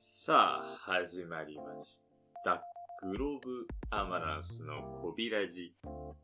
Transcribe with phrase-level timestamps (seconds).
[0.00, 2.04] さあ、始まりまし
[2.44, 2.62] た。
[3.02, 5.74] グローブアマランスのコビラジ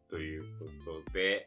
[0.08, 0.66] というこ
[1.04, 1.44] とで、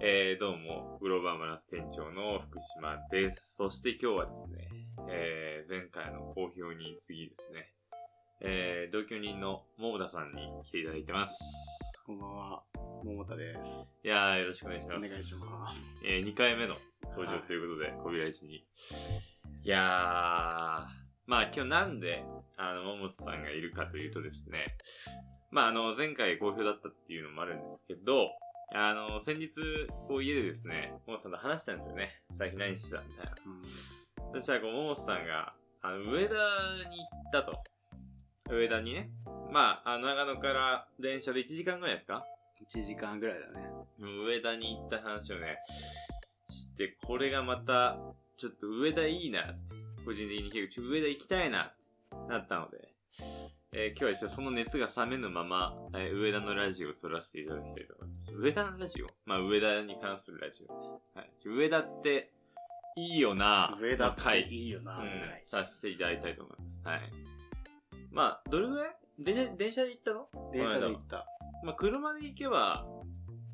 [0.00, 3.54] えー、どうも、グローブアマランス店長の福島です。
[3.54, 4.68] そして今日はですね、
[5.08, 7.72] えー、前回の好評に次ですね、
[8.40, 11.38] えー、同居人の桃田さんに来ていただいてます。
[12.04, 12.62] こんばんは、
[13.04, 13.88] 桃田です。
[14.02, 14.96] いやー、よろしくお願いします。
[14.96, 16.00] お願いします。
[16.04, 16.74] えー、2回目の
[17.10, 18.66] 登場ということで、コビラジに。
[19.62, 22.24] いやー、まあ今日なんで、
[22.56, 24.76] あの、桃田さんがいるかというとですね、
[25.50, 28.30] まああの、前回好評だったっていうのもあるんですけど、
[28.74, 29.50] あの、先日、
[30.08, 32.22] こう家でですね、桃田さんと話したんですよね。
[32.38, 33.32] 最近何してたみたいな。
[34.26, 36.34] うん、そしたら、こう、桃田さんが、あの、上田
[36.88, 37.62] に行ったと。
[38.50, 39.10] 上田にね。
[39.50, 42.24] まあ、あの長野から電車で1時間ぐらいですか
[42.74, 43.68] ？1時間ぐらいだね。
[43.98, 45.58] 上田に行った話をね、
[46.48, 47.98] して、これがまた、
[48.38, 51.72] ちょっと上田いいなって、個人的に結構、ちょっと上田行きたいな
[52.28, 52.88] なったので、
[53.72, 58.34] えー今日はその熱が冷めぬまま、えー上田のラジオを撮らせていただきたいと思います。
[58.34, 59.06] 上田のラジオ？
[59.26, 60.88] まあ、上田に関するラジオね。
[61.14, 61.30] はい。
[61.44, 62.30] 上田って、
[62.96, 66.86] いいよな上田っていいよな、うん回させていただきたいと思います。
[66.88, 67.00] はい。
[68.10, 68.96] まあ、どれぐらい？
[69.18, 70.28] 電車、電車で行ったの？
[70.52, 71.26] 電車で行った。
[71.64, 72.84] まあ、車で行けば、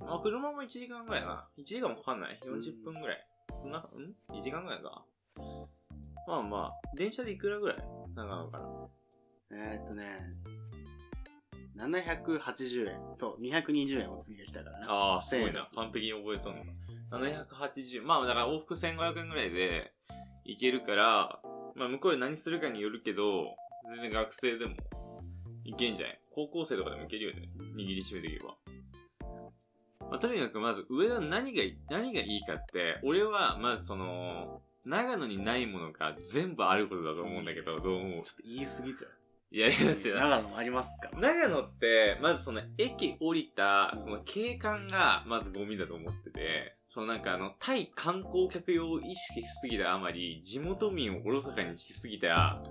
[0.00, 1.48] まあ、車も1時間ぐらいかな。
[1.58, 3.26] 1時間もかかんない ?40 分ぐらい。
[3.60, 3.82] そんな、ん
[4.32, 5.04] ?1 時間ぐらいか。
[6.28, 7.78] まあまあ、電車でいくらぐらい？
[8.14, 8.64] 長野から。
[9.50, 10.04] えー、っとね、
[11.76, 13.00] 780円。
[13.16, 14.86] そう、220円お次が来たからね。
[14.88, 15.54] ああ、すごい1000円。
[15.54, 16.70] な完璧に覚えとんのか。
[17.56, 19.94] 780、まあだから往復1500円ぐらいで
[20.44, 21.40] 行けるから、
[21.74, 23.56] まあ向こうで何するかによるけど、
[23.94, 24.74] 全然学生でも
[25.64, 26.20] 行けんじゃない？
[26.34, 27.48] 高校生とかでも行けるよね。
[27.74, 28.54] 握りしめていけば。
[30.10, 38.22] まあ、とにかくまず上田の何が何がいいかって、俺はまずその、長野にないものが全部あることだと思うんだけど、どう思う？
[38.22, 39.10] ちょっと言い過ぎちゃう。
[39.50, 41.10] いやいや、だってな長野もありますか？
[41.18, 52.62] 長野って、まずその駅降りた、その景観が、まずゴミだと思ってて、そのなんかあの、対観光客用を意識しすぎたあまり、地元民をおろそかにしすぎた、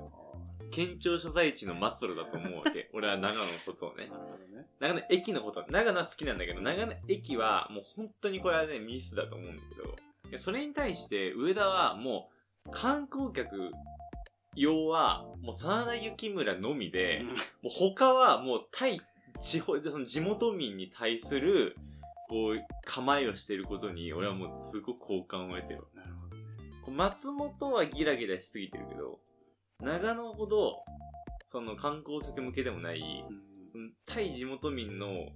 [0.69, 2.89] 県庁所在地の末路だと思うわけ。
[2.93, 4.11] 俺は長野のことをね。
[4.79, 9.95] 長野駅のこと、長野は好きなんだけど、長野駅はもう本当にこれはね、ミスだと思うんだけど、
[10.37, 12.29] それに対して上田はも
[12.65, 13.71] う、観光客
[14.55, 17.21] 用は、もう真田幸村のみで、
[17.63, 19.01] もう他はもう対
[19.39, 21.75] 地方、その地元民に対する、
[22.29, 25.83] こう、構えをしていることに、俺はもうすごく好感を得てる。
[25.93, 26.43] なるほどね。
[26.97, 29.19] 松本はギラギラしすぎてるけど、
[29.79, 30.83] 長野ほど、
[31.45, 35.29] その観光客向けでもない、うんその対地元民の、ゆ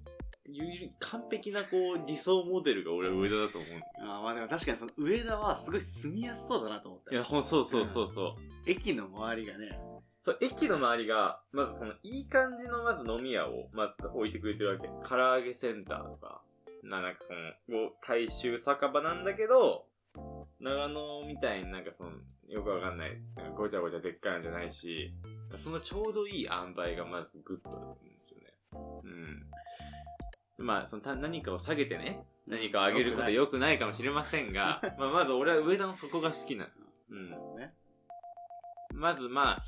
[1.00, 7.16] 完璧なこう理想モデルが俺は上田だと思うんだけあーまあでも確かにその上田はすごい住みやすそうだなと思ったど。
[7.16, 8.70] いや、ほん、そうそうそうそう。
[8.70, 9.80] 駅の周りがね、
[10.24, 14.88] そう、駅の周りが、まずその、いい感じのまず飲み屋を、まず置いてくれてるわけ。
[15.08, 16.42] 唐揚げセンターとか、
[16.84, 17.20] ななんか
[17.68, 19.88] その、大衆酒場なんだけど、
[20.60, 22.12] 長野みたいになんかその、
[22.48, 23.18] よくわかんない、
[23.56, 25.12] ごちゃごちゃでっかいのじゃないし、
[25.56, 28.54] そのちょうどいい塩梅がまずグッとあるんですよね。
[29.04, 29.46] うん。
[30.58, 36.70] まあ、そのた何かを下げてね、何かを上げることは良くないかもしれませんが、 まあ、まず俺は上田の底が好きなの。
[37.10, 37.30] うん。
[37.58, 37.74] ね。
[38.94, 39.62] まずまあ、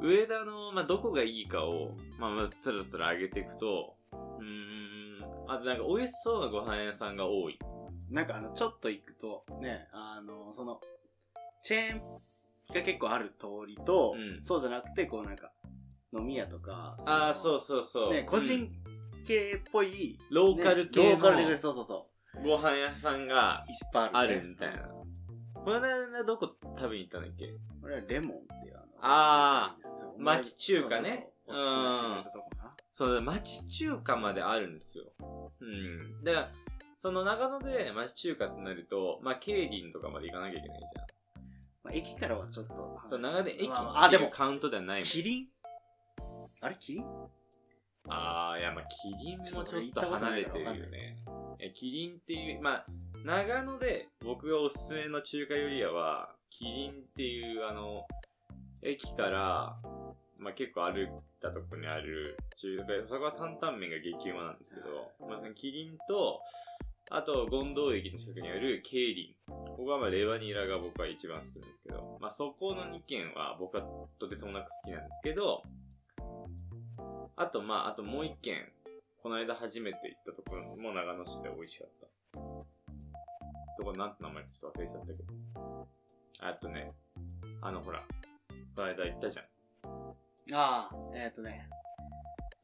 [0.00, 7.58] 上田の、まあ、どこがいいかを、まあ、まずつらつら上げていくと、うーん、あとなんか美味しそうなご飯屋さんが多い。
[8.10, 10.80] なんかあの、ちょっと行くと、ね、あの、その、
[11.62, 12.00] チェーン
[12.72, 15.52] が結構ある通りと、うんそうじゃなくて、こうなんか、
[16.12, 18.12] 飲み屋とか、ああ、そうそうそう。
[18.12, 18.70] ね、個人
[19.26, 22.06] 系っぽい、ローカルね系のローカル系、そうそうそ
[22.42, 23.72] ご飯屋さんがう。
[23.72, 24.88] いっぱいあある、みたいな。
[25.54, 27.46] この間どこ食べに行ったんだっけ？
[27.80, 32.76] これはレモンっていうあの、あーそう町中華ねそうそうそうおすすめしてくれたとこな。
[32.92, 35.04] そうだ、町中華まであるんですよ。
[35.60, 36.22] うん。
[36.24, 36.50] だから、
[36.98, 41.06] その長野で町中華ってなると、まあ、ケイリンとかまで行かなきゃいけないじゃん。
[41.82, 43.00] まあ、駅からはちょっと。
[43.10, 45.08] そう、長野で駅まあ、あでも、カウントではないもん。
[45.08, 45.48] キリン？
[46.60, 47.04] あれキリン？
[48.08, 51.16] ああ、いや、まあ、キリンもちょっと離れてるよね。
[51.58, 52.86] え、キリンっていう、まあ、
[53.24, 58.06] 長野で僕がおすすめの中華料理屋は、キリンっていう、あの、
[58.82, 59.76] 駅から、
[60.38, 61.08] まあ結構歩い
[61.40, 66.40] たとこにある中華屋、そこは担々麺が激うまなんですけど、まあ、そのキリンと、
[67.10, 69.50] あと、権堂駅の近くにあるケイリン。
[69.50, 73.82] ここはまあレバニラが僕は一番好きなんですけど、まあそこの2軒は僕は
[74.18, 75.62] とてつもなく好きなんですけど、
[77.36, 78.56] あと、まあ、あともう一軒、
[79.22, 82.38] この間初めて行ったところも長野市で美味しかった。
[83.76, 85.24] とこなんて名前かちょっと忘れちゃったけど。
[86.40, 86.92] あとね、
[87.60, 88.04] あのほら、
[88.76, 89.44] この間行ったじゃん。
[90.54, 91.68] ああ、えっ、とね。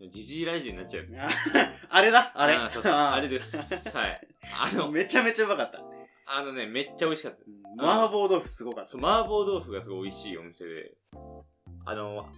[0.08, 1.06] ジジイライジになっちゃう。
[1.90, 3.90] あれだあれあそうそうあれです。
[3.96, 4.28] はい。
[4.56, 5.80] あの、めちゃめちゃうまかった。
[6.26, 7.38] あのね、めっちゃ美味しかった。
[7.44, 8.90] うん麻婆豆腐すごかった。
[8.90, 10.92] そう、麻婆豆腐がすごい美味しいお店で、
[11.84, 12.28] あの、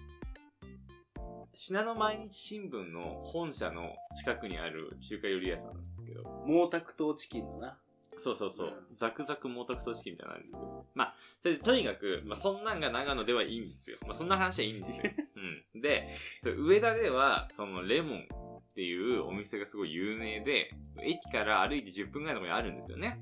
[1.54, 7.78] 信濃毎日新聞の本社の近くにある中華料理屋さんなんですけど、毛沢東チキンのな。
[8.18, 10.86] そうそうそう、うんザクザク毛沢東チキンみたいなんですよ。
[10.94, 13.98] まあ、でとにかく、まあ、そんなんが長野ではいいんですよ。
[14.02, 15.12] まあ、そんな話はいいんですよ。
[15.74, 15.80] うん。
[15.80, 16.08] で、
[16.44, 18.26] 上田では、そのレモン
[18.58, 20.70] っていうお店がすごい有名で、
[21.02, 23.18] 駅から歩いて10分ぐらいのところにあるんですよね。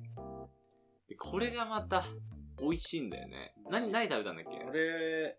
[1.08, 2.04] でこれがまた、
[2.60, 3.54] 美味しいんだよね。
[3.70, 4.64] 何、何食べたんだっけ？
[4.64, 5.38] 俺、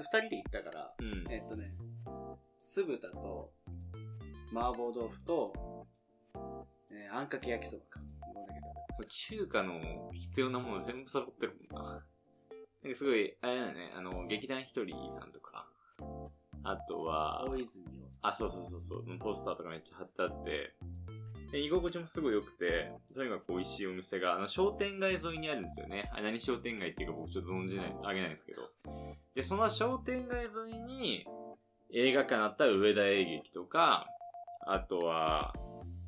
[0.00, 1.26] 二人で行ったから、うん。
[1.30, 1.74] えっ、とね、
[2.60, 3.52] 酢豚と、
[4.54, 5.86] 麻婆豆腐と、
[6.90, 8.00] えーあんかけ焼きそばか。
[8.20, 11.90] こんだけ食べました中華の必要なもの全部揃ってるもんな。
[12.82, 15.66] なんかすごい、あれだよね、あの、劇団ひとりさんとか、
[16.64, 20.74] あとは、大泉洋さあ、そうそうそうそう、ポスターとかめっちゃ貼ってあって、
[21.52, 26.10] で居心地もすごい良くて、とにかく美味しいお店が、あの、商店街沿いにあるんですよね。
[26.14, 28.70] あ何商店街っていうか僕ちょっと存じない、あげないんですけど。
[29.34, 31.26] で、その商店街沿いに、
[31.92, 34.06] 映画館あったら上田映劇とか、
[34.66, 35.54] あとは、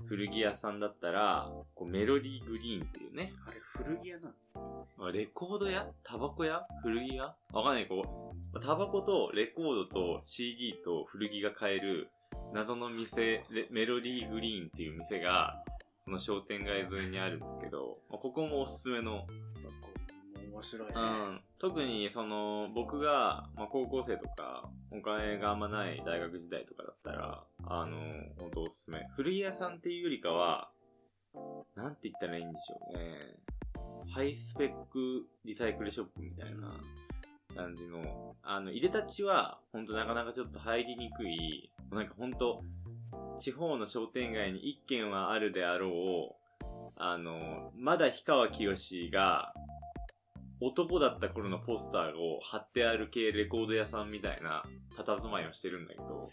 [0.06, 3.49] 古着屋さんだったら、こうメロディーグリーンっていうね、ん。
[3.49, 5.06] あれ、古着屋なの？
[5.06, 5.87] あレコード屋？
[6.05, 6.67] タバコ屋？
[6.82, 7.35] 古着屋？
[7.52, 12.08] わかんない、こう、タバコとレコードと CD と古着が買える
[12.54, 15.64] 謎の店、レメロディーグリーンっていう店が、
[16.04, 19.74] その商店街沿いにあるんですけど、まあここもおすすめの、そこ、
[20.52, 20.94] 面白いね。
[20.94, 27.98] うん、特にその、僕が、まあ、高校生とか、お金があんまない大学時代とかだったら、あの、
[28.38, 29.04] 本当おすすめ。
[29.16, 30.70] 古着屋さんっていうよりかは、
[31.74, 33.18] なんて言ったらいいんでしょうね。
[34.12, 36.80] ハイスペックリサイクルショップみたいな
[37.56, 42.62] 感じの、あの、入れたちは、本当なかなかちょっと入りにくい、なんか本当
[43.38, 46.64] 地方の商店街に一軒はあるであろう、
[46.96, 49.52] あの、まだ氷川きよしが、
[50.61, 54.64] 男だった頃のポスターを貼ってある系レコード屋さんみたいな
[54.96, 56.31] 佇まいをしてるんだけど、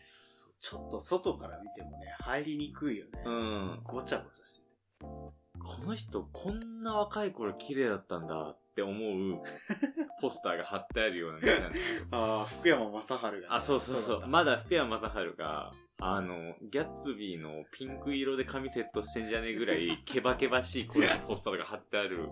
[0.62, 3.12] ちょっと外から見てもね、入りにくいよね。
[3.25, 3.80] うん。
[3.84, 4.66] ごちゃごちゃしてて。
[5.02, 9.42] この人こんな若い頃綺麗だったんだって思う
[10.21, 12.06] ポスターが貼ってあるような店なんですよ。
[12.12, 14.21] ああ、福山雅治がね、あ、そうそうそう。
[14.21, 22.29] だまだ福山雅治が、あの、ギャッツビーのピンク色で髪セットしてんじゃねえぐらい、 ケバケバしい声のポスターが貼ってある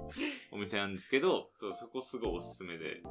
[0.51, 3.01] お店なんですけど、そう、そこすごいおすすめで、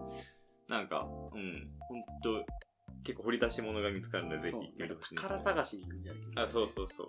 [0.69, 2.45] なんか、うん、ほんと、
[3.05, 7.07] 結構掘り出し物が見つかるんで、ぜひ見てほしいんです宝探しに行くみたいなね、あ、そうそうそう。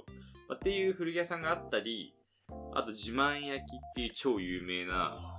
[0.47, 2.13] まあっていう古着屋さんがあったり、
[2.73, 5.38] あと自慢焼きっていう超有名な、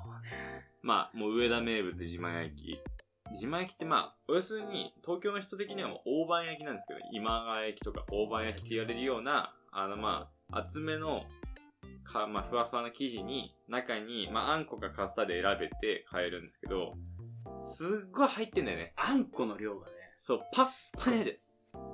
[0.82, 2.80] まあ、もう上田名物自慢焼き。
[3.32, 11.24] 自慢焼きってまあ、要するに、東京の人的にはもう大判焼きなんですけど、今川焼きとか大判焼きって言われるような、あのまあ、厚めの、
[12.04, 16.94] か、まあ、ふわふわな生地に、中に、まあ、あんこかカスタード選べて買えるんですけど、
[17.62, 18.94] すっごい入ってんだよね。
[18.96, 21.40] あんこの量がね、そう、パッパネで。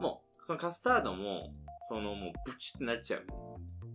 [0.00, 1.52] もう、そのカスタードも、
[1.88, 3.26] そのもう、ブチってなっちゃう。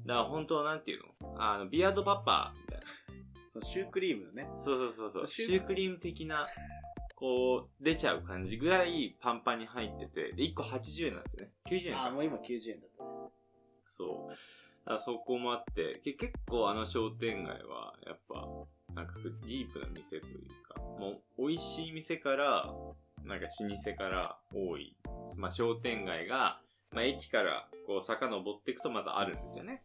[0.05, 1.35] だから本当なんていうの？
[1.39, 2.53] あの、ビアードパッパ。
[3.59, 5.27] シュークリームのね、そうそうそうそう。
[5.27, 6.47] シシュークリーム的な、
[7.15, 11.51] こう、出ちゃう感じぐらいパンパンに入ってて、で、1個80円なんですよね。
[11.65, 12.11] 90円か。
[12.11, 13.09] もう今90円だったね。
[13.87, 14.29] そう。
[14.29, 18.47] だからそこもあって、け結構あの商店街は、やっぱ、
[18.95, 20.39] なんかディープな店という
[20.73, 22.73] か、もう、美味しい店から、
[23.23, 24.95] なんか老舗から多い、
[25.35, 29.83] まあ商店街が、まあ駅からこう遡っていくとまずあるんですよね。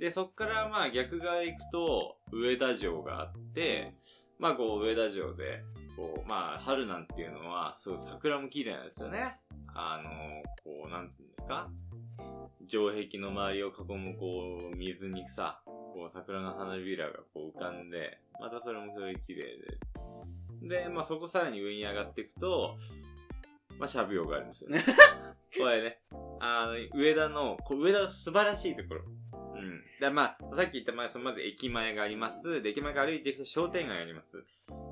[0.00, 3.94] で、そっからまあ逆側行くと、上田城があって、
[4.38, 5.62] まあこう上田城で、
[5.96, 9.38] こう、まあ春なんていうのは、すごい桜も綺麗なんですよね。
[9.74, 10.10] あの、
[10.64, 11.68] こう、なんていうんですか？
[12.66, 19.42] 城壁の周りを囲むこう、水にさ、こう桜の花びらがこう浮かんで、またそれもそれで綺麗
[20.62, 20.82] で。
[20.82, 22.78] で、まあそこさらに上に上がっていくと、
[23.78, 24.80] まあしゃぶ用があるんですよね。
[25.58, 26.00] これね、
[26.40, 29.02] あの、上田の、こう上田の素晴らしいところ。
[29.82, 30.00] うん。
[30.00, 32.62] で、まあ、さっき言った前、そのまず駅前があります。
[32.62, 34.44] で、駅前から歩いていくと商店街があります。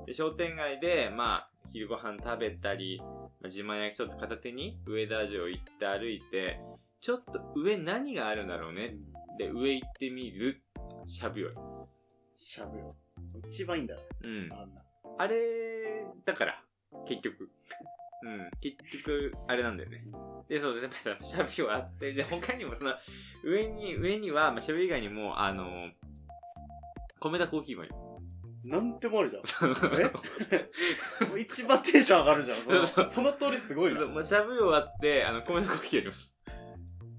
[0.05, 3.05] で、商店街で、まあ、昼ご飯食べたり、ま
[3.43, 6.59] あ、自慢焼きちょっと片手に上田城行って歩いて、
[7.01, 8.95] ちょっと上何があるんだろうね？
[9.37, 10.61] で、上行ってみる、
[11.05, 12.13] しゃぶ用です。
[12.33, 12.95] しゃぶよ。
[13.47, 14.49] 一番いいんだよ、うん。
[14.51, 14.81] あんな。
[15.17, 16.63] あれ、だから、
[17.07, 17.49] 結局。
[18.23, 18.49] うん。
[18.61, 20.03] 結局、あれなんだよね。
[20.47, 22.93] で、そうで、やっぱさ、しゃぶ用あって、で、他にもその、
[23.43, 25.89] 上に、上には、まあ、しゃぶ以外にも、あの、
[27.19, 28.09] 米田コーヒーもあります。
[28.63, 29.71] なんてもあるじゃん。
[30.01, 31.39] え？
[31.39, 32.57] 一番テンション上がるじゃん。
[32.87, 34.05] そのその通りすごいな。
[34.05, 36.35] もうしゃぶ終わって、あの、米のコーヒーやります。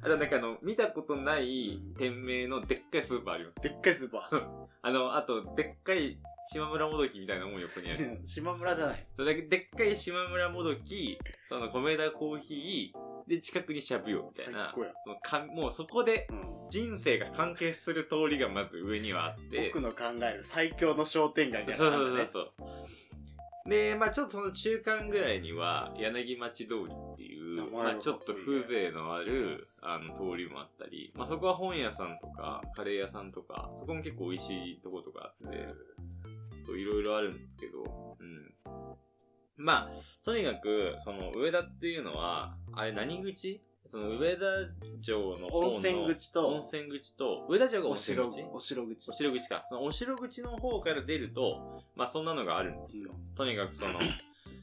[0.03, 3.69] あとなんかあの、見たことない店名のでっかいスーパーあります。
[3.69, 4.31] でっかいスーパ
[4.83, 6.19] あの、あと、でっかい
[6.53, 7.99] 島村もどきみたいなもん横にある。
[7.99, 8.21] ー。
[8.27, 9.07] 島村じゃない。
[9.15, 14.93] それだけでっかい島村もどき、その米田コーヒー、で、近くにしゃぶよみたいな最高や。
[15.05, 16.71] そのかもうそこでうん。
[16.71, 19.73] 人生が関係する通りがまず上にはあって。
[19.75, 22.29] 僕の考える最強の商店街みたいそうなのがあるんだね。
[22.31, 23.10] そうそうそう。
[23.71, 35.69] で、まあちょっとその中間ぐらいには、柳町通りっていう、まあちょっと風情のある、あの、通りもあったり、まあそこは本屋さんとか、カレー屋さんとか、そこも結構美味しいとことかあって、
[36.77, 38.53] いろいろあるんですけど、うん。
[39.57, 44.45] まあ、とにかく、その上田っていうのは、あれ何口その上田
[45.03, 49.15] 城の温泉口と温泉口と、上田城が温お泉城口、お城口お。
[49.15, 49.67] 城口か。
[49.69, 53.15] そのお城口の方から出ると、まあそんなのがあるんですよ。
[53.37, 53.99] とにかくその、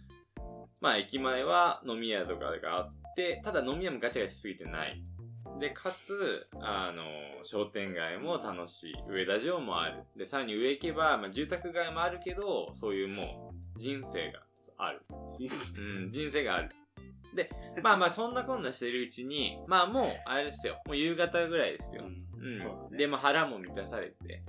[0.80, 5.04] まあ駅前は飲み屋とかがあって、ただ飲み屋もガチャガチャしすぎてない。
[5.60, 7.04] で、かつ、あの、
[7.44, 8.94] 商店街も楽しい。
[9.10, 10.04] 上田城もある。
[10.16, 14.40] で、さらに上行けば、まあ住宅街もあるけど、そういうもう、人生が
[14.78, 15.02] ある。
[15.10, 16.70] うん、人生がある。
[17.36, 17.50] で、
[17.84, 20.82] まあまあそんなこんなしてるうちに、まあもう、あれですよ。
[20.86, 22.04] もう夕方ぐらいですよ。
[22.06, 22.60] うん。
[22.60, 24.44] そうだねで、まあ腹も満たされて、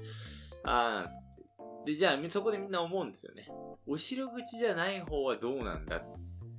[0.65, 3.49] ああ、で、じゃあ、そこでみんな思うんですよね。
[3.87, 6.03] お城口じゃない方はどうなんだ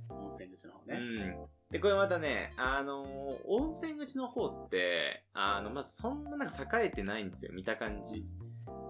[0.08, 0.96] 温泉口の方うね。
[0.98, 1.36] ん。
[1.70, 3.10] で、これまたね、あのー
[3.46, 8.24] 温泉口の方って、あの、まずそんななんか栄えてないんですよ、見た感じ。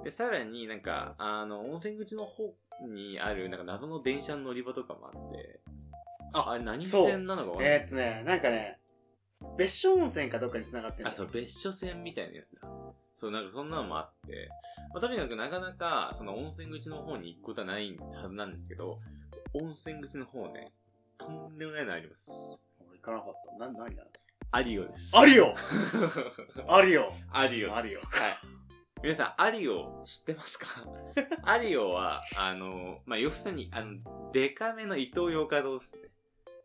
[0.02, 2.54] で、さらになんか、あの、温泉口の方
[2.88, 5.60] にある、なんか謎の電車の乗り場とかもあって、
[6.32, 8.78] ああれ何線なのかわかんないえーっとね、なんかね、
[9.56, 12.68] 別所温泉かどっかに繋がってるあ、そう、別所線みたいなやつだ。
[13.16, 14.48] そう、なんかそんなのもあって、
[14.92, 18.98] まあ、とにかくなかなか、その温泉口の方に行くことはないはずなんですけど、
[19.54, 20.72] 温泉口の方ね、
[21.18, 22.30] とんでもないのあります。
[22.88, 23.66] 俺行かなかった。
[23.66, 24.04] な、何だ
[24.52, 25.10] アリオです。
[25.14, 25.54] あるよ
[26.66, 27.76] あるよアリオ。
[27.76, 28.08] アリオはい。
[29.02, 30.66] 皆さん、アリオ知ってますか？
[31.44, 36.09] アリオは、あの、まあ、要するに、あの、デカめの伊東洋華堂ですね。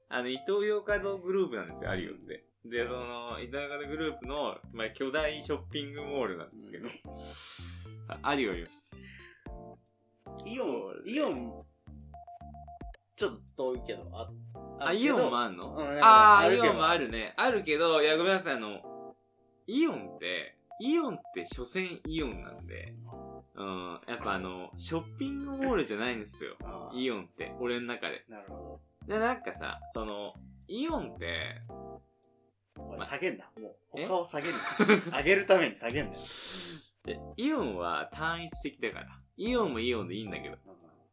[0.10, 2.46] あの、伊東洋華堂グループなんですよ、アリオって。
[2.66, 6.90] で、その、伊東洋華堂グループの、まあ、巨大ショッピングモールなんですけど、
[8.08, 8.96] あアリオです。
[10.46, 11.66] イオン、イオン、
[13.16, 14.30] ちょっと遠いけど、あ、
[14.80, 17.34] あ、イオンもあんの、うんああ、イオンもあるね。
[17.38, 19.16] あるけど、いや、ごめんなさい、あの、
[19.68, 22.94] イオンって、イオンって所詮イオンなんで、
[23.56, 26.58] うん、やっぱあの、ショッピングモールじゃないんですよ。
[26.94, 28.26] イオンって、俺の中で。
[28.28, 30.34] なるほで、なんかさ、その、
[30.68, 32.02] イオンって、ど。
[32.78, 33.46] おいま下げんな。
[33.60, 34.06] もう、え？
[34.08, 34.58] 他を下げんな。
[35.18, 36.20] 上げるために下げんなよ。
[37.04, 39.20] でイオンは単一的だから。
[39.38, 40.58] イオンもイオンでいいんだけど。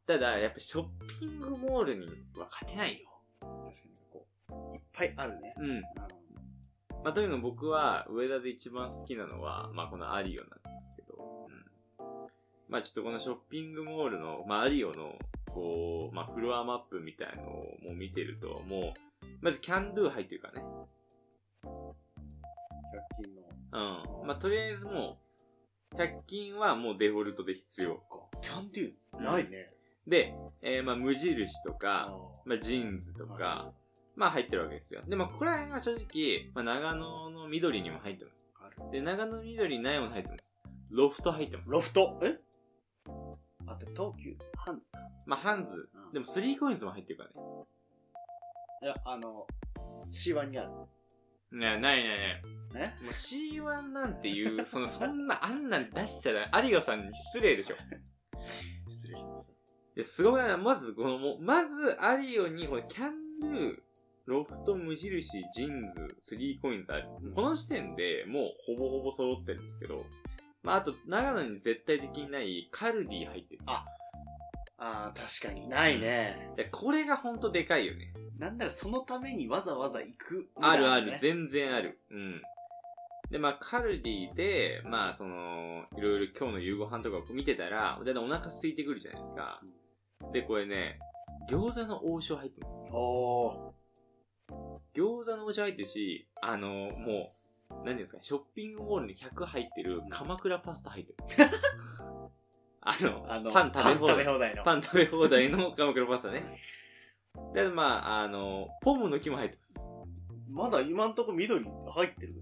[0.07, 2.07] ただ、やっぱショッピングモールに
[2.37, 3.09] は勝てないよ。
[3.41, 3.77] 確かに
[4.11, 4.27] こ
[4.73, 5.55] う、いっぱいあるね。
[5.59, 5.83] うん。
[7.05, 11.65] まあ、とにかく僕は上田で一番好きなのは、まあ、このアリオなんですけど、うん。
[12.69, 15.17] まあ、ちょっとこのショッピングモールの、まあ、アリオの、
[15.53, 20.67] こう、まあ、フロアマップみたいのをもう見てると、もう、まずキャンドゥ入ってるからね。
[21.65, 23.43] 100均の。
[24.21, 24.27] うん。
[24.27, 25.19] まあ、とりあえずも
[25.93, 27.97] う、100均はもうデフォルトで必要。
[27.97, 28.03] か。
[28.41, 29.71] キャンドゥないね。
[30.07, 33.73] で、えーまあ、無印とあか、まあ、ジーンズとかは、
[34.17, 35.03] まあ、入ってるわけですよ。
[35.07, 38.37] で、まあ、ここら辺は正直、まあ、長野の緑にも入ってます。
[38.61, 38.91] ある。
[38.91, 40.53] で、長野の緑にないもの入ってます。
[40.91, 41.71] ロフト入ってます。
[41.71, 42.21] ロフト？
[42.23, 42.39] え？
[43.67, 44.37] あと東急？
[44.65, 44.99] ハンズか。
[45.27, 45.89] まあ、ハンズ。
[45.95, 47.37] うんでも、スリーコインズも入ってるからね。
[48.83, 49.47] いや、あの、
[50.11, 50.71] C1 にある。
[51.53, 52.43] ねないないない。
[52.75, 56.69] ねもう C1 なんていう、 その、そんな、あんなん出しちゃダメ。
[56.69, 57.77] アリオさんに失礼でしょ。
[58.89, 59.53] 失礼しましい
[60.01, 60.57] や、すごいな。
[60.57, 63.83] まず、この、もう、まず、アリオに、これ、キャンドゥ、
[64.27, 67.09] ロフト、無印、ジーンズ、スリーコインズある。
[67.35, 70.05] この時点でもう、ほぼほぼ揃ってるんですけど、
[70.63, 73.63] まあ、あと、長野に絶対的にない、カルディ入ってる。
[73.67, 73.85] あ
[74.85, 75.69] ああ、確かに。
[75.69, 76.51] ないね。
[76.57, 78.13] でこれがほんとでかいよね。
[78.39, 81.19] なんならそのためにわざわざ行く、あるある、ね。
[81.23, 82.01] 全然ある。
[82.11, 82.43] うん。
[83.31, 89.63] で、まあ、カルディで、まあ、その、いろいろ今日の夕ご飯とかを見てたら、だいたいお腹空いてくるじゃないですか。
[90.33, 90.99] で、これね、
[91.49, 92.91] 餃子の王将入ってます。
[92.93, 93.73] お
[94.95, 97.35] 餃子の王将入ってるし、あの、も
[97.71, 101.37] う、何ですか、ショッピングモールに100入ってる鎌倉パスタ入ってます。
[102.83, 104.55] あの、ーあの、パン食べ放題。
[104.55, 104.65] の。
[104.65, 106.59] パン食べ放題の 鎌倉パスタね。
[107.55, 109.89] で、まあ、あの、ポムの木も入ってます。
[110.51, 112.35] まだ今んとこ緑入ってる。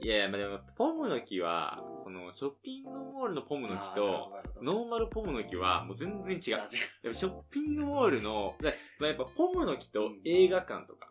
[0.00, 6.58] いやいや、まあでも、ポムの木は、その、ショッピングモールのポムの木と、ノーマルポムの木はもう全然違う。
[6.60, 6.68] やっ
[7.04, 11.10] ぱショッピングモールの、だまあやっぱポムの木と映画館とか、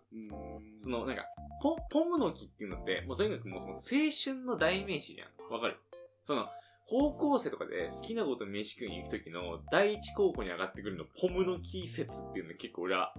[0.81, 1.25] そのなんか、
[1.63, 5.51] ポ、ポムの木っていうのって、もうとにかくもうその青春の代名詞じゃん。
[5.51, 5.77] わかる？
[6.23, 6.47] その、
[6.89, 13.13] 高校生とかで好きなこと飯食いに行くときの第一候補に上がってくるのポムの木説っていうの結構俺は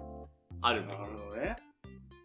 [0.60, 1.56] あるんだなるほどね。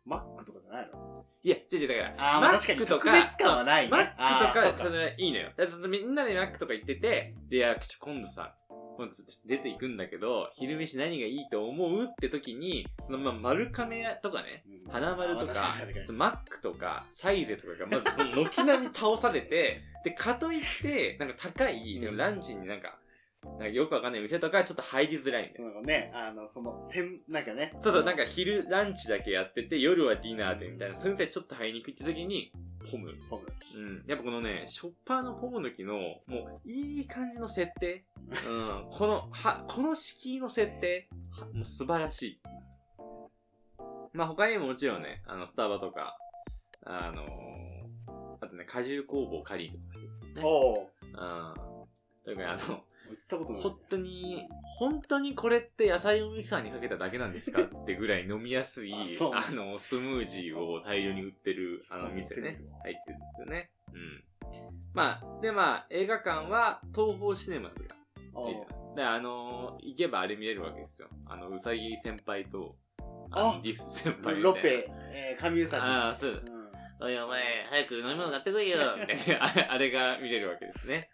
[0.06, 1.24] マックとかじゃないの？
[1.44, 5.50] いや、違う違う、だから、あーまあ確かに特別感はないねマックとか、あーそうかそれいいのよ。
[5.50, 8.56] だからそのみんなでマックとか行ってて、で、いや、ちょ今度さ、
[9.46, 14.92] 出ていくんだけど、昼飯何がいいと思うって時に、そのまあ、丸亀屋とかね、うん。
[14.92, 15.76] 花丸とか
[16.10, 22.99] マックとか、サイゼとかが、まずその軒並み倒されて、で、かといって、なんか高い、ランチになんか、
[23.44, 25.70] なんかよくわかんない店とかちょっと入りづらいんだよ。
[25.72, 27.74] そのね、あの、その、せん、なんかね。
[27.82, 32.52] そうそう、なんか昼ランチだけやってて、夜はディナーでみたいな、そういう店ちょっと入りにくいって時に、
[32.92, 33.14] ポム。
[33.30, 34.04] ポムのう木ん。
[34.08, 35.94] やっぱこのね、ショッパーのポムの木の、
[36.28, 38.04] もう、いい感じの設定。
[38.28, 38.88] うん。
[38.92, 42.42] この、は、この敷居の設定、はもう素晴らしい。
[44.12, 46.18] まあ他にももちろんね、あの、スタバとか、
[46.84, 47.70] あのー
[48.42, 50.92] あとね、果汁工房カリーとか、おお。
[51.04, 51.14] うん。
[51.14, 53.70] だからあの、行ったことないね。
[53.70, 54.48] 本当に、
[54.78, 58.94] 本当にこれって野菜をミキサーにかけただけなんですかってぐらい飲みやすい、
[59.34, 63.72] ああの、スムージーを大量に売ってる、あの、店ね入ってるんですよね。
[63.94, 64.24] うん。
[64.94, 67.96] まあ、でまあ、映画館は東宝シネマズが。
[68.96, 71.08] で、あのー行けばあれ見れるわけですよ。
[71.26, 72.76] あの、うさぎ先輩と、
[73.32, 75.84] あのディス先輩みたいなロペ、えー、神うさぎ。
[75.84, 76.44] ああ、そう。
[76.46, 76.60] うん
[77.02, 81.10] おいお前、早く飲み物買ってこいよみたいな、あ れあれが見れるわけですね。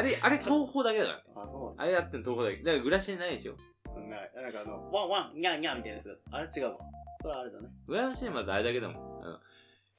[0.00, 1.22] あれ、あれ東宝だけだからね。
[1.36, 2.62] あ、そうあれやってんの東宝だけ。
[2.62, 3.56] だからグラシにないでしょ。
[3.94, 4.16] なんだ。
[4.42, 6.20] なんかあの、ワンワン、ニャンニャンみたいなやつ。
[6.30, 6.78] あれ違うわ。
[7.22, 7.68] それあれだね。
[7.86, 9.24] グラシネマズあれだけだもん。
[9.24, 9.40] あ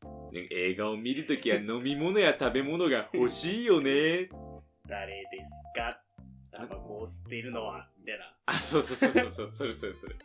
[0.03, 4.29] のね映画を見るときは飲み物や食べ物が欲しいよね。
[4.87, 6.01] 誰ですか？
[6.51, 8.33] タバコを吸っているのは、みたいな。
[8.47, 10.15] あ、そうそうそうそうそう、それそれそれ。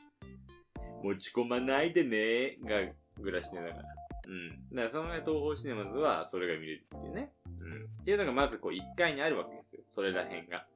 [1.05, 3.83] 持ち込まないでね、がグラシネだから。
[4.27, 4.51] うん。
[4.75, 7.33] だからそのね、東宝シネマズはそれが見れるっていうね。
[7.61, 7.85] うん。
[8.03, 9.65] っていうのがまずこう1階にあるわけよ。
[9.97, 10.67] それらへんが。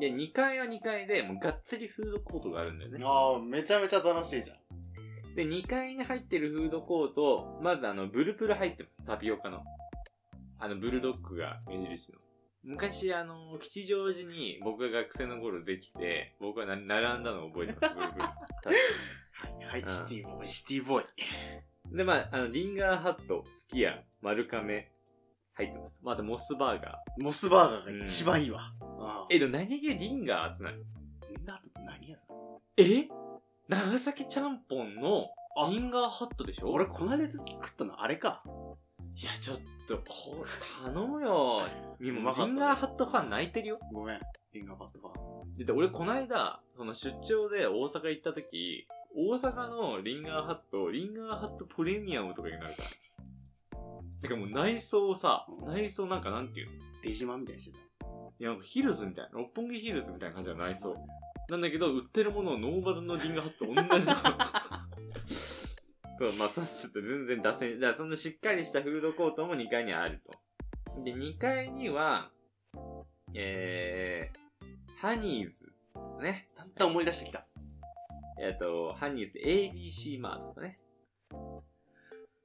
[0.00, 3.04] で、2階は2階で、もうがっつりフードコートがあるんだよね。
[3.04, 5.36] ああ、めちゃめちゃ楽しいじゃん。
[5.36, 9.06] で、2階に入ってるフードコート、まずあの、ブルプル入ってます。
[9.06, 9.62] タピオカの。
[10.58, 12.18] あの、ブルドッグが目印の。
[12.62, 18.22] 昔、あの、吉祥寺に僕が学生の頃できて、僕はな並んだのを覚えてます、 ブルプル。
[18.22, 18.28] は
[19.60, 21.96] い、はい、うんシティボーイ、シティボーイ。
[21.96, 24.90] で、まあ、あの、リンガーハット、スキヤ、丸亀、
[25.54, 25.98] 入ってます。
[26.02, 27.22] まあ、あと、モスバーガー。
[27.22, 28.72] モスバーガーが一番いいわ。
[29.00, 30.84] あえ、でも何気リンガー集なる？
[31.30, 32.36] みんなあと何屋さん？
[32.76, 33.08] え？
[33.68, 36.70] 長崎ちゃんぽんのあリンガーハットでしょ？
[36.72, 38.42] 俺、この間食ったのあれか。
[39.16, 40.46] いや、ちょっと、こう、
[40.84, 41.62] 頼むよ。
[42.00, 43.78] リンガーハットファン泣いてるよ。
[43.92, 44.20] ごめん。
[44.52, 45.56] リンガーファットファン。
[45.56, 52.88] で、で俺、この間、その出張で大阪行った時、大阪のリンガーハット、リンガーハットプレミアムとかになるから。
[54.20, 56.72] てかもう内装さ、内装なんかなんていうの？
[57.02, 57.78] 出島みたいにしてた。
[57.78, 60.96] いや、なんかヒルズみたいな、六本木ヒルズみたいな感じの内装。
[61.48, 64.16] なんだけど、売ってるものをノーバルのリンガーハット同じだ
[66.16, 67.80] そう、まあ、そのちょっと全然脱線。
[67.80, 70.32] だからそのしっかりしたフードコートも2階にあると。
[71.02, 72.30] で、2階には、
[73.34, 74.36] えー、
[74.96, 75.72] ハニーズ。
[76.22, 76.48] ね。
[76.56, 77.46] だんだん思い出してきた。
[78.40, 80.78] えっ、と、ハニーズ ABC マートとかね。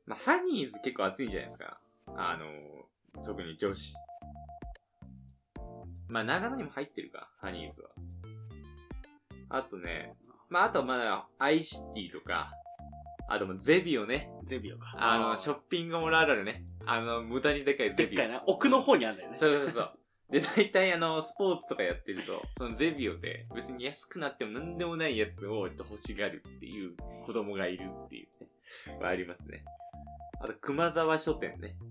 [0.09, 1.77] まあ、ハニーズ結構熱いんじゃないですか。
[2.07, 3.93] あの、特に女子。
[6.07, 7.89] まあ、長野にも入ってるか、ハニーズは。
[9.49, 10.15] あとね、
[10.49, 12.51] まあ、あとまだ、アイシティとか、
[13.29, 14.31] あともゼビオね。
[14.45, 14.95] ゼビオか。
[14.97, 16.63] あの、ショッピングモールあるね。
[16.87, 18.15] あの、無駄にでかいゼビオ。
[18.15, 18.43] でっかいな。
[18.47, 19.37] 奥の方にあるんだよね。
[19.37, 19.91] そうそうそう。
[20.31, 26.95] で、大体あの、スポーツとかやってると、そのゼビオで、別に安くなっても何でもないやつを欲しがるっていう
[27.27, 28.27] 子供がいるってい
[28.87, 29.63] うね、はありますね。
[30.41, 31.75] あと、熊沢書店ね。
[31.81, 31.87] うん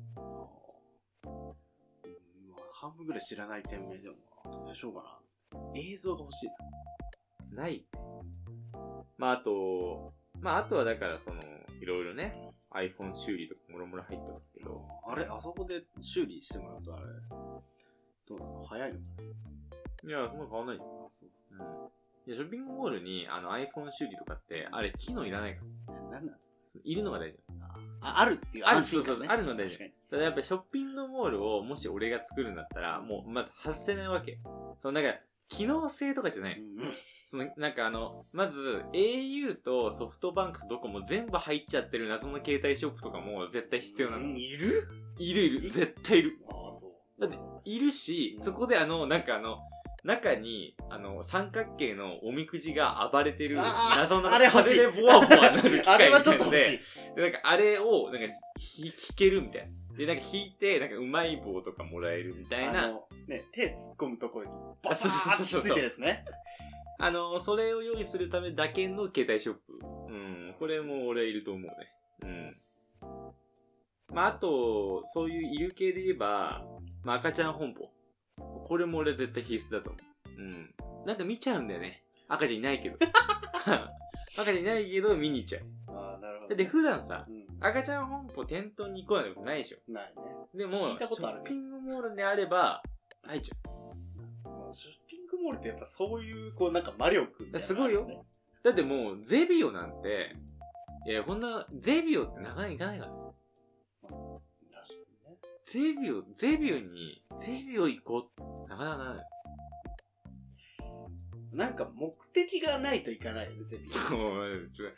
[2.50, 5.20] まあ半分ぐらい知らない店名でも、どうしようか
[5.52, 5.58] な。
[5.74, 6.46] 映像が欲しい
[7.54, 7.62] な。
[7.62, 7.84] ない。
[9.16, 11.42] まあ、あと、まあ、あとはだから、その、
[11.80, 17.06] いろいろね、iPhone 修理とかもろもろ入ってますけど、あれ、あそこで修理してもらうとあれ、
[18.28, 18.64] どうなの？
[18.66, 19.04] 早いのか
[20.04, 21.08] いや、そんな変わんないよ。
[21.10, 21.30] そう。
[21.50, 21.58] うん。
[22.26, 25.94] いや、ショッピングモールに、あの、iPhone 修理とかって、あれ、機能いらないから。
[25.94, 26.36] ななんなん？
[26.84, 27.38] いるのが大事。
[28.00, 29.18] あ、あるっていうある安心感ね。
[29.20, 29.78] そうそうあるの大事。
[30.10, 34.38] ただやっぱショッピングモールをもし俺が作るんだったら、もうまず外せないわけ。
[34.80, 36.60] そのなんか、機能性とかじゃない。
[36.60, 36.94] うん
[37.30, 44.22] その、なんかあの、まず、au とソフトバンクとドコモ全部入っちゃってる謎の携帯ショップとかも絶対必要なの。
[44.22, 44.88] うんいる？
[45.18, 46.38] いるいる、絶対いる。
[46.48, 47.20] ああ、そう。
[47.20, 47.36] だって、
[47.66, 49.58] いるし、そこであの、なんかあの、
[50.04, 56.78] 中に、あの、三角形のおみくじが暴れてる謎のあれ風でボワボワなる機械なのちょっと欲しい
[57.16, 59.96] で。、で、なんかあれを、なんか、ひ弾けるみたいな。
[59.96, 62.84] で、なんか弾いて、なんかうまい棒とかもらえるみたいな。
[62.84, 66.24] あの、ね、手突っ込むところに、バサあそうそうーそうそうってついてるやつね。
[67.00, 69.78] あの、それを用意するためだけの携帯ショップ。
[70.08, 70.54] うん。
[70.58, 71.92] これも俺いると思うね。
[72.22, 72.56] うん。
[74.14, 76.64] まあ、あと、そういういる系で言えば、
[77.04, 77.90] まあ、赤ちゃん本舗。
[78.38, 80.40] これも俺絶対必須だと思う。
[80.40, 80.74] うん。
[81.06, 82.02] なんか見ちゃうんだよね。
[82.28, 82.96] 赤ちゃんいないけど。
[84.36, 85.62] 赤ちゃんいないけど見に行っちゃう。
[85.88, 86.48] ああ、なるほど。
[86.50, 87.46] だって普段さ、うん。
[87.60, 89.78] 赤ちゃん本舗店頭に行こうなんてことないでしょ。
[89.92, 90.22] ないね。
[90.54, 92.82] でも、聞いたことあるねショッピングモールであれば、
[93.22, 93.54] 入っちゃ
[94.44, 98.22] まあショッピングモールってやっぱそういう、こうなんか魔力みたいなのあるすごいよね。
[98.62, 98.64] う。
[98.64, 100.36] だってもう、ゼビオなんて、
[101.06, 103.17] いや、こんな、ゼビオってなかなか行かないからね。
[105.70, 109.26] ゼビオ、ゼビオに、ゼビオ行こうなかなかない。
[111.52, 113.84] なんか目的がないといかないよね、ゼビ
[114.16, 114.96] もう、 ちょっと、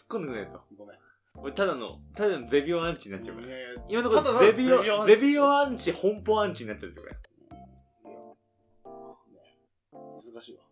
[0.00, 0.62] 突っ込んでくれないと。
[0.78, 0.98] ごめん。
[1.36, 3.48] 俺、ただの、ただのゼビオアンチになっちゃうから。
[3.48, 7.16] いやいや今のところ、ただのゼビオ、ゼビオアンチゼビオアンチ、本舗アンチになっちゃってるから。
[10.32, 10.62] 難しいわ。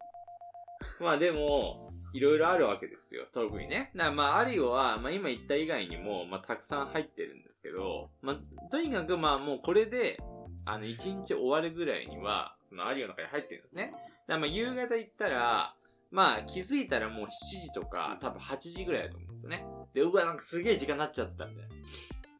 [1.01, 3.27] まあでも、いろいろあるわけですよ。
[3.35, 3.91] 特にね。
[3.95, 10.19] なまあ、アリオは、まあ今言った以外にも、まあたくさん入ってるんですけど、まあ、とにかくまあもうこれで、
[10.65, 13.91] あの、一日終わるぐらいには、そのアリオの中に入ってるんですね。
[13.93, 15.75] だからまあ夕方行ったら、
[16.11, 17.29] まあ気づいたらもう7
[17.61, 19.67] 時とか、多分8時ぐらいだと思うんですよね。
[19.93, 21.63] で、うわ、なんかすげえ時間になっちゃったんで。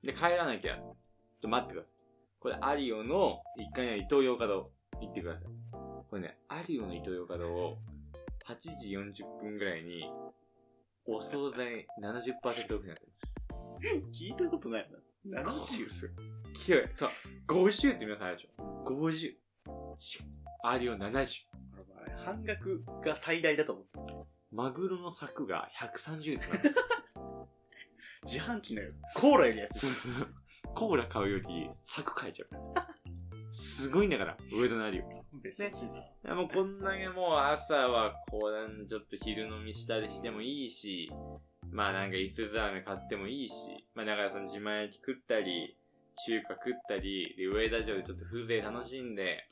[0.05, 0.77] で、帰らなきゃ。
[0.77, 0.95] ちょっ
[1.43, 1.93] と待ってください。
[2.41, 5.45] これ、アリオの1階のイトーヨーカドー行ってください。
[6.09, 7.79] これね、アリオのイトーヨーカドーを
[8.49, 10.09] 8時40分ぐらいに、
[11.05, 13.49] お惣菜70%オフになってます。
[14.13, 14.91] 聞いたことない
[15.29, 15.43] な。
[15.43, 16.13] 70ですよ。
[16.55, 16.91] 広い。
[16.95, 17.11] そう、
[17.49, 18.85] 50って皆さんあるでしょ。
[18.87, 19.33] 50。
[19.99, 20.21] し
[20.63, 21.27] アリオ70。
[22.25, 24.01] 半額が最大だと思ってた。
[24.53, 26.41] マグロの柵が130円
[28.25, 28.83] 自販機の
[29.17, 29.89] コーラより安い。
[30.75, 32.96] コーラ買うより柵買えちゃう。
[33.57, 35.09] すごいんだから、上田のアリオ。
[35.43, 35.99] めっちゃ欲しいな。
[35.99, 41.11] いやもうこんだけもう朝はこうなんちょっと昼飲みしたりしてもいいし、
[41.73, 43.55] まあなんかイスザーメ買ってもいいし、
[43.95, 45.77] まあだからその自慢焼き食ったり、
[46.27, 49.45] 中華食ったり、で上田城でちょっと風情楽しんで、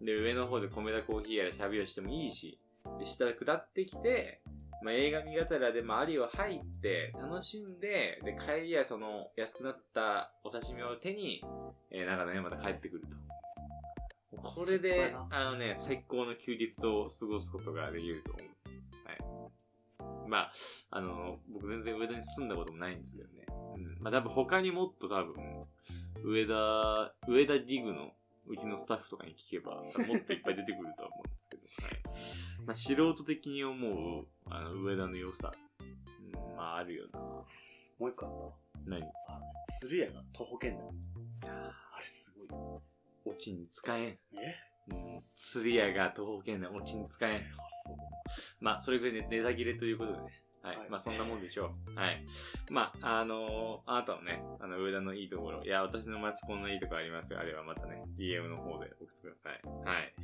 [0.00, 2.58] で上の方で米田コーヒーやらしゃべをしてもいいし、
[2.98, 4.40] で下下ってきて、
[4.82, 11.42] まあ映画見がたらでもアリを入って楽しんで、で帰りやその安くなったお刺身を手に、
[11.92, 13.08] えー、長野へまた帰ってくると。
[14.42, 18.44] これであのね、最高の休日を過ごすことができると思う。
[19.06, 20.28] はい。
[20.28, 20.52] まあ、
[20.90, 23.46] あの、僕全然上田に住んだこともないんですけどね。
[23.76, 24.02] うん。
[24.02, 25.66] まあ多分他にもっと多分、
[26.24, 28.12] 上田、上田ディグの
[28.46, 30.00] うちのスタッフとかに聞けば、もっと
[30.32, 32.02] いっぱい出てくるとは思うんですけど、はい。
[32.66, 37.20] まあ素人的に思う、あの、上田の良さ、うん、まああるよな。
[37.20, 37.46] も
[38.00, 38.52] う一個あったわ。
[38.86, 39.02] 何？
[39.28, 39.40] あの
[39.80, 40.80] 鶴屋が徒歩圏内。
[41.44, 42.48] あれすごい。
[43.24, 44.04] オチに使えん。
[44.06, 44.18] え？
[44.88, 45.22] うん。
[45.34, 47.42] 釣り屋が東方圏内オチに使えん。
[48.60, 50.24] まあ、それぐらいでネタ切れということでね。
[50.62, 50.76] はい。
[50.78, 51.98] はいまあ、そんなもんでしょう。
[51.98, 52.24] はい。
[52.70, 57.40] まあ、あのーあなたのね、あの、上田のいいところ、いや、私の街こんないいところありますよ。
[57.40, 59.60] あれはまたね、DM の方で送ってください。
[59.84, 60.14] はい。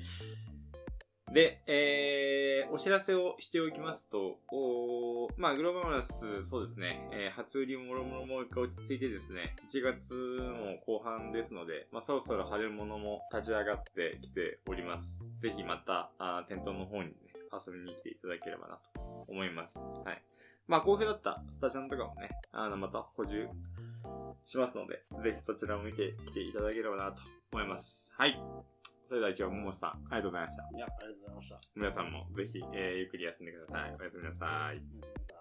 [1.33, 15.31] で、えー、お知らせをしておきますと、おまあ、グローバルマス、そうですね、えー、初売りもろもろもう一回落ち着いてですね、1月も後半ですので、まあ、そろそろ春物も立ち上がってきております。
[15.41, 17.15] ぜひまた、あ店頭の方にね、
[17.53, 19.79] 遊びに来ていただければなと思います。
[19.79, 20.23] はい。
[20.67, 23.49] まあ、好評だったスタジャンとかもね、あの、また補充
[24.45, 28.13] しますので、ぜひそちらも見てきていただければなと思います。
[28.17, 28.41] はい。
[29.11, 30.63] それでは今日はももさん、ありがとうございました。
[30.63, 31.61] いや、ありがとうございました。
[31.75, 33.97] 皆さんもぜひ、えーゆっくり休んでください。
[33.99, 34.47] おやすみなさい。
[34.47, 35.40] おやすみなさい